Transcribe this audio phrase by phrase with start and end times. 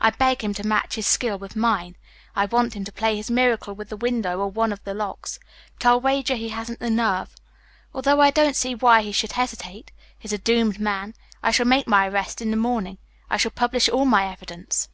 [0.00, 1.94] I beg him to match his skill with mine.
[2.34, 5.38] I want him to play his miracle with the window or one of the locks.
[5.76, 7.36] But I'll wager he hasn't the nerve,
[7.94, 9.92] although I don't see why he should hesitate.
[10.18, 11.14] He's a doomed man.
[11.44, 12.98] I shall make my arrest in the morning.
[13.30, 14.88] I shall publish all my evidence."